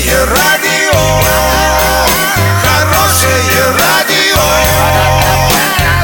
[0.00, 0.98] Хорошее радио,
[2.62, 4.40] хорошее радио,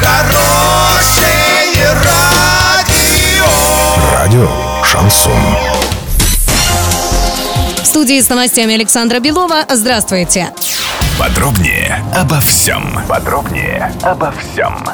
[0.03, 3.47] хорошее радио.
[4.13, 4.51] Радио
[4.85, 5.33] Шансон.
[7.83, 9.65] В студии с новостями Александра Белова.
[9.71, 10.51] Здравствуйте.
[11.19, 13.01] Подробнее обо всем.
[13.09, 14.85] Подробнее обо всем.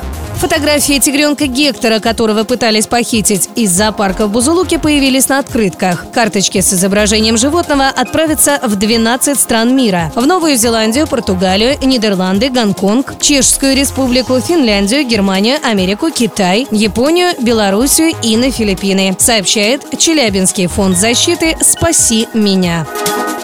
[0.42, 6.06] Фотографии тигренка Гектора, которого пытались похитить из зоопарка в Бузулуке, появились на открытках.
[6.12, 10.10] Карточки с изображением животного отправятся в 12 стран мира.
[10.16, 18.36] В Новую Зеландию, Португалию, Нидерланды, Гонконг, Чешскую республику, Финляндию, Германию, Америку, Китай, Японию, Белоруссию и
[18.36, 22.84] на Филиппины, сообщает Челябинский фонд защиты «Спаси меня».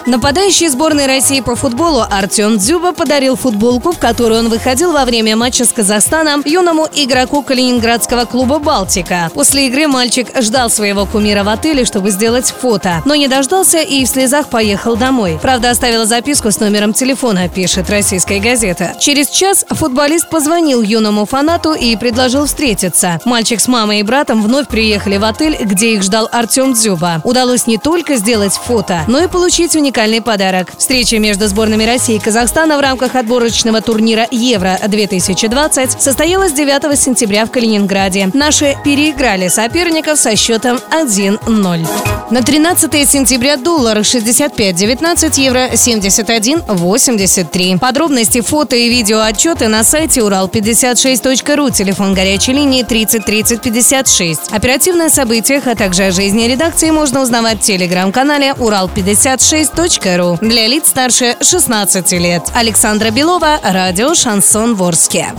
[0.09, 5.35] Нападающий сборной России по футболу Артем Дзюба подарил футболку, в которую он выходил во время
[5.35, 9.29] матча с Казахстаном юному игроку калининградского клуба «Балтика».
[9.35, 14.03] После игры мальчик ждал своего кумира в отеле, чтобы сделать фото, но не дождался и
[14.03, 15.37] в слезах поехал домой.
[15.39, 18.95] Правда, оставила записку с номером телефона, пишет российская газета.
[18.99, 23.19] Через час футболист позвонил юному фанату и предложил встретиться.
[23.25, 27.21] Мальчик с мамой и братом вновь приехали в отель, где их ждал Артем Дзюба.
[27.23, 30.71] Удалось не только сделать фото, но и получить уникальный уникальный подарок.
[30.77, 37.51] Встреча между сборными России и Казахстана в рамках отборочного турнира Евро-2020 состоялась 9 сентября в
[37.51, 38.29] Калининграде.
[38.33, 42.18] Наши переиграли соперников со счетом 1-0.
[42.31, 47.79] На 13 сентября доллар 65.19, евро 71.83.
[47.79, 54.51] Подробности, фото и видео отчеты на сайте урал56.ру, телефон горячей линии 30 30 56.
[54.51, 60.87] Оперативно о событиях, а также о жизни редакции можно узнавать в телеграм-канале урал56.ру для лиц
[60.87, 62.43] старше 16 лет.
[62.53, 65.33] Александра Белова, радио «Шансон Ворске».